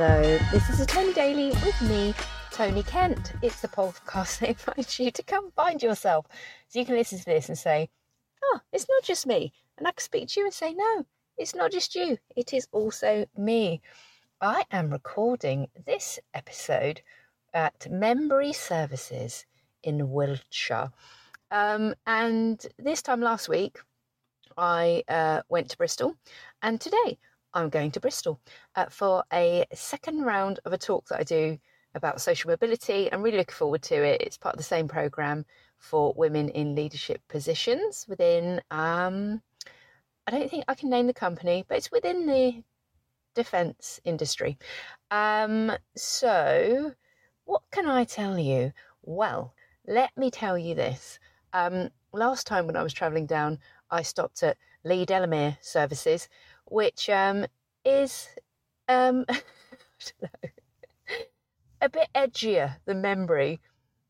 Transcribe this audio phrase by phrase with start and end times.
[0.00, 2.14] Hello, this is Tony Daily with me,
[2.52, 3.32] Tony Kent.
[3.42, 6.24] It's a podcast that invites you to come find yourself.
[6.68, 7.90] So you can listen to this and say,
[8.44, 9.52] oh, it's not just me.
[9.76, 11.04] And I can speak to you and say, no,
[11.36, 13.80] it's not just you, it is also me.
[14.40, 17.02] I am recording this episode
[17.52, 19.46] at Membury Services
[19.82, 20.92] in Wiltshire.
[21.50, 23.80] Um, and this time last week,
[24.56, 26.14] I uh, went to Bristol,
[26.62, 27.18] and today
[27.54, 28.40] I'm going to Bristol
[28.76, 31.58] uh, for a second round of a talk that I do
[31.94, 33.12] about social mobility.
[33.12, 34.20] I'm really looking forward to it.
[34.20, 35.44] It's part of the same program
[35.78, 39.42] for women in leadership positions within, um,
[40.26, 42.62] I don't think I can name the company, but it's within the
[43.34, 44.58] defence industry.
[45.10, 46.92] Um, so,
[47.44, 48.72] what can I tell you?
[49.02, 49.54] Well,
[49.86, 51.18] let me tell you this.
[51.52, 53.58] Um, last time when I was travelling down,
[53.90, 56.28] I stopped at Leigh Delamere Services,
[56.70, 57.46] which um,
[57.84, 58.28] is
[58.88, 59.24] um,
[61.80, 63.60] a bit edgier than Membury,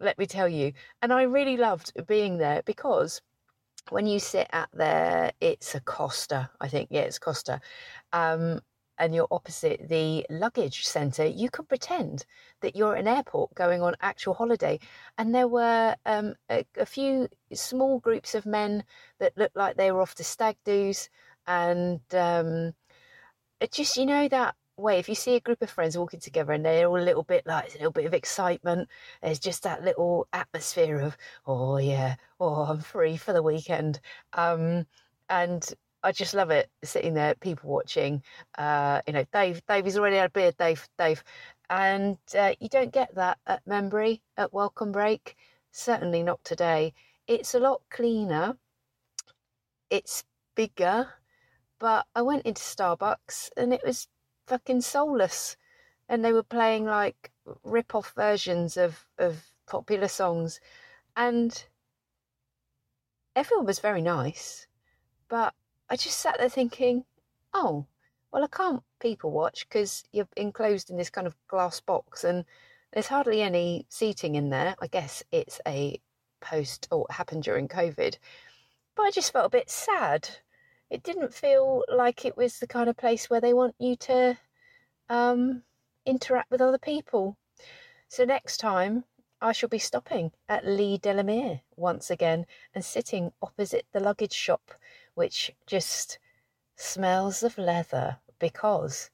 [0.00, 0.72] let me tell you.
[1.02, 3.20] And I really loved being there because
[3.90, 6.88] when you sit at there, it's a Costa, I think.
[6.90, 7.60] Yeah, it's Costa.
[8.12, 8.60] Um,
[8.98, 12.24] and you're opposite the luggage centre, you could pretend
[12.60, 14.78] that you're at an airport going on actual holiday.
[15.18, 18.84] And there were um, a, a, few small groups of men
[19.18, 21.08] that looked like they were off to stag do's.
[21.46, 22.74] And um,
[23.60, 26.52] it just, you know, that way, if you see a group of friends walking together
[26.52, 28.88] and they're all a little bit like a little bit of excitement,
[29.22, 34.00] there's just that little atmosphere of, oh, yeah, oh, I'm free for the weekend.
[34.32, 34.86] Um,
[35.28, 35.64] and
[36.02, 38.22] I just love it sitting there, people watching.
[38.58, 41.24] Uh, you know, Dave, Dave, he's already had a beard, Dave, Dave.
[41.70, 45.36] And uh, you don't get that at Membury, at Welcome Break.
[45.72, 46.92] Certainly not today.
[47.26, 48.58] It's a lot cleaner.
[49.88, 51.08] It's bigger.
[51.84, 54.08] But I went into Starbucks and it was
[54.46, 55.58] fucking soulless.
[56.08, 57.30] And they were playing like
[57.62, 60.60] rip off versions of, of popular songs.
[61.14, 61.62] And
[63.36, 64.66] everyone was very nice.
[65.28, 65.52] But
[65.90, 67.04] I just sat there thinking,
[67.52, 67.84] oh,
[68.32, 72.46] well, I can't people watch because you're enclosed in this kind of glass box and
[72.94, 74.74] there's hardly any seating in there.
[74.80, 76.00] I guess it's a
[76.40, 78.16] post or happened during COVID.
[78.94, 80.30] But I just felt a bit sad.
[80.94, 84.38] It didn't feel like it was the kind of place where they want you to
[85.08, 85.64] um,
[86.06, 87.36] interact with other people.
[88.06, 89.02] So next time,
[89.40, 94.70] I shall be stopping at Leigh Delamere once again and sitting opposite the luggage shop
[95.14, 96.20] which just
[96.76, 99.10] smells of leather because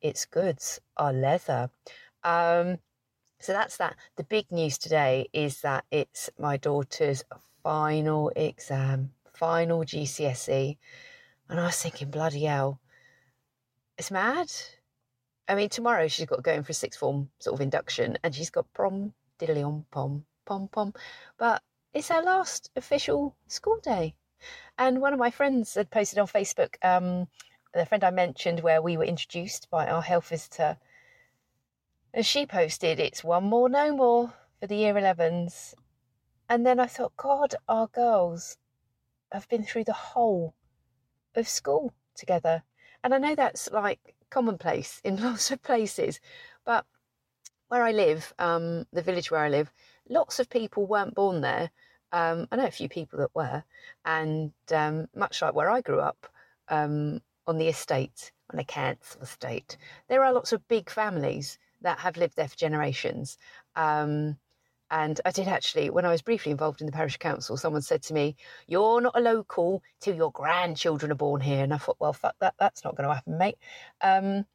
[0.00, 1.70] its goods are leather.
[2.24, 2.78] Um,
[3.40, 3.94] so that's that.
[4.16, 7.24] The big news today is that it's my daughter's
[7.62, 10.78] final exam, final GCSE.
[11.50, 12.78] And I was thinking, bloody hell,
[13.98, 14.52] it's mad.
[15.48, 18.16] I mean, tomorrow she's got to go in for a sixth form sort of induction
[18.22, 20.94] and she's got prom, diddly on pom, pom, pom.
[21.38, 21.60] But
[21.92, 24.14] it's her last official school day.
[24.78, 27.26] And one of my friends had posted on Facebook, um,
[27.74, 30.76] the friend I mentioned, where we were introduced by our health visitor.
[32.14, 35.74] And she posted, It's one more, no more for the year 11s.
[36.48, 38.56] And then I thought, God, our girls
[39.32, 40.54] have been through the whole
[41.34, 42.62] of school together.
[43.02, 46.20] And I know that's like commonplace in lots of places,
[46.64, 46.84] but
[47.68, 49.72] where I live, um, the village where I live,
[50.08, 51.70] lots of people weren't born there
[52.12, 53.62] um, I know a few people that were,
[54.04, 56.26] and um, much like where I grew up
[56.68, 59.76] um, on the estate, on a council estate,
[60.08, 63.38] there are lots of big families that have lived there for generations.
[63.76, 64.38] Um,
[64.90, 68.02] and I did actually, when I was briefly involved in the parish council, someone said
[68.04, 68.36] to me,
[68.66, 71.62] You're not a local till your grandchildren are born here.
[71.62, 73.58] And I thought, Well, fuck that, that's not going to happen, mate.
[74.00, 74.46] Um,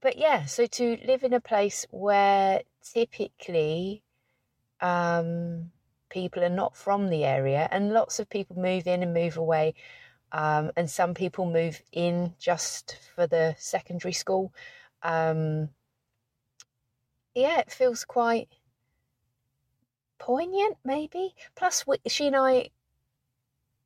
[0.00, 4.02] but yeah, so to live in a place where typically
[4.80, 5.70] um,
[6.08, 9.74] people are not from the area, and lots of people move in and move away.
[10.32, 14.52] Um, and some people move in just for the secondary school.
[15.02, 15.68] Um,
[17.34, 18.48] yeah, it feels quite
[20.18, 21.34] poignant, maybe.
[21.54, 22.70] Plus, we, she and I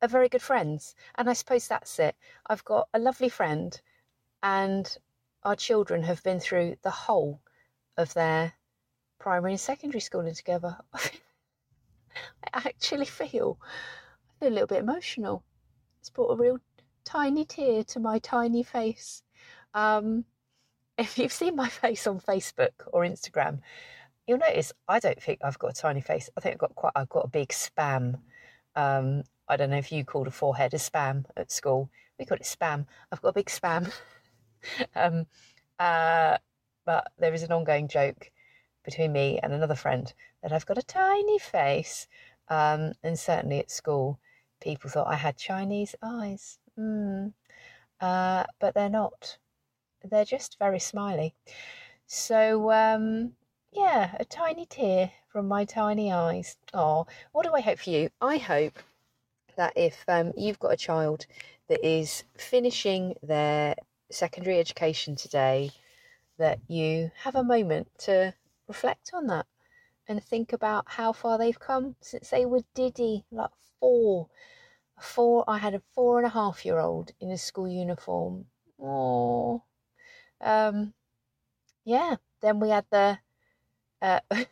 [0.01, 2.15] are very good friends, and I suppose that's it.
[2.47, 3.79] I've got a lovely friend,
[4.41, 4.97] and
[5.43, 7.41] our children have been through the whole
[7.97, 8.53] of their
[9.19, 10.77] primary and secondary schooling together.
[10.93, 15.43] I actually feel, I feel a little bit emotional.
[15.99, 16.59] It's brought a real
[17.05, 19.23] tiny tear to my tiny face.
[19.73, 20.25] Um,
[20.97, 23.59] if you've seen my face on Facebook or Instagram,
[24.31, 26.29] you'll notice I don't think I've got a tiny face.
[26.37, 28.17] I think I've got quite, I've got a big spam.
[28.77, 31.89] Um, I don't know if you called a forehead a spam at school.
[32.17, 32.85] We call it spam.
[33.11, 33.91] I've got a big spam.
[34.95, 35.25] um,
[35.79, 36.37] Uh,
[36.85, 38.31] but there is an ongoing joke
[38.85, 42.07] between me and another friend that I've got a tiny face.
[42.47, 44.19] Um, and certainly at school,
[44.61, 46.59] people thought I had Chinese eyes.
[46.79, 47.33] Mm.
[47.99, 49.37] Uh, but they're not.
[50.03, 51.33] They're just very smiley.
[52.05, 53.33] So, um,
[53.71, 56.57] yeah, a tiny tear from my tiny eyes.
[56.73, 58.09] Oh, what do I hope for you?
[58.21, 58.79] I hope
[59.55, 61.25] that if um, you've got a child
[61.67, 63.75] that is finishing their
[64.09, 65.71] secondary education today,
[66.37, 68.33] that you have a moment to
[68.67, 69.45] reflect on that
[70.07, 74.27] and think about how far they've come since they were diddy, like four.
[74.99, 75.45] Four.
[75.47, 78.45] I had a four and a half year old in a school uniform.
[78.81, 79.63] Oh,
[80.41, 80.93] um,
[81.85, 82.15] yeah.
[82.41, 83.19] Then we had the
[84.01, 84.19] uh,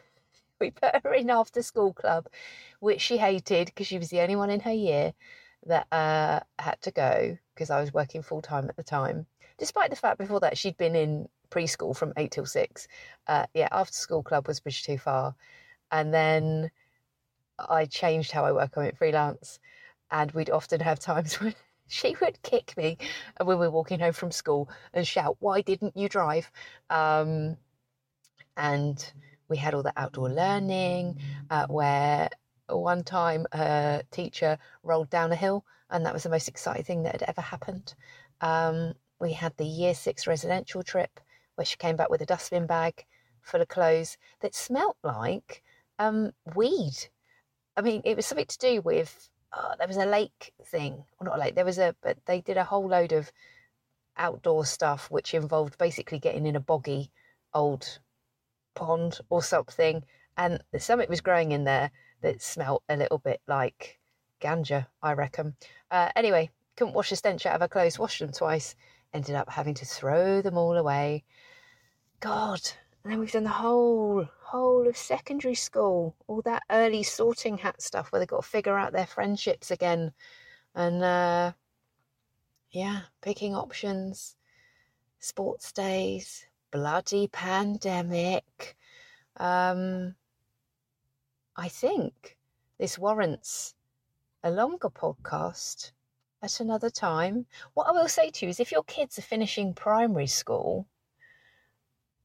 [0.59, 2.27] we put her in after school club,
[2.79, 5.13] which she hated because she was the only one in her year
[5.65, 9.25] that uh, had to go because I was working full time at the time.
[9.57, 12.87] Despite the fact before that she'd been in preschool from eight till six.
[13.27, 15.35] Uh, yeah, after school club was bridge too far,
[15.91, 16.71] and then
[17.57, 18.73] I changed how I work.
[18.77, 19.59] I went freelance,
[20.11, 21.55] and we'd often have times when
[21.87, 22.97] she would kick me
[23.37, 26.51] when we were walking home from school and shout, "Why didn't you drive?"
[26.89, 27.57] Um,
[28.57, 29.11] and
[29.49, 31.17] we had all the outdoor learning
[31.49, 32.29] uh, where
[32.69, 37.03] one time a teacher rolled down a hill and that was the most exciting thing
[37.03, 37.95] that had ever happened.
[38.41, 41.19] Um, we had the year six residential trip
[41.55, 43.05] where she came back with a dustbin bag
[43.41, 45.63] full of clothes that smelt like
[45.97, 46.95] um, weed.
[47.75, 51.03] I mean it was something to do with oh, there was a lake thing.
[51.19, 53.31] Or not a lake there was a but they did a whole load of
[54.15, 57.09] outdoor stuff which involved basically getting in a boggy
[57.53, 57.99] old
[58.75, 60.03] pond or something,
[60.37, 63.99] and the summit was growing in there that smelt a little bit like
[64.41, 65.55] ganja, I reckon.
[65.91, 68.75] Uh, anyway, couldn't wash the stench out of her clothes, washed them twice,
[69.13, 71.23] ended up having to throw them all away.
[72.19, 72.61] God,
[73.03, 77.81] and then we've done the whole whole of secondary school, all that early sorting hat
[77.81, 80.11] stuff where they've got to figure out their friendships again,
[80.75, 81.51] and uh,
[82.71, 84.35] yeah, picking options,
[85.19, 88.75] sports days, bloody pandemic.
[89.37, 90.15] Um,
[91.55, 92.37] I think
[92.77, 93.75] this warrants
[94.43, 95.91] a longer podcast
[96.41, 97.45] at another time.
[97.73, 100.87] What I will say to you is if your kids are finishing primary school,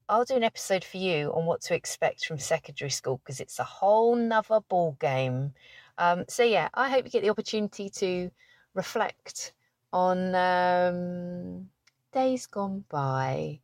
[0.08, 3.58] I'll do an episode for you on what to expect from secondary school because it's
[3.58, 5.54] a whole nother ball game.
[5.96, 8.30] Um, so yeah, I hope you get the opportunity to
[8.74, 9.52] reflect
[9.92, 11.68] on um,
[12.12, 13.60] days gone by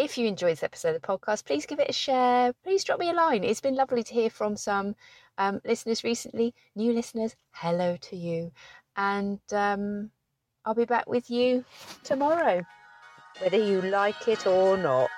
[0.00, 2.54] if you enjoyed this episode of the podcast, please give it a share.
[2.64, 3.44] Please drop me a line.
[3.44, 4.96] It's been lovely to hear from some
[5.36, 7.36] um, listeners recently, new listeners.
[7.52, 8.50] Hello to you.
[8.96, 10.10] And um,
[10.64, 11.66] I'll be back with you
[12.02, 12.64] tomorrow,
[13.40, 15.10] whether you like it or not.